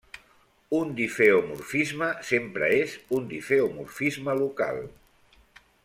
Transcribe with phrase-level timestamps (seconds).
[0.77, 4.83] Un difeomorfisme sempre és un difeomorfisme local.